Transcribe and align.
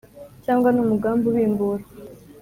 cyangwa 0.45 0.69
ni 0.71 0.79
umugambi 0.85 1.23
ubimbura 1.27 1.83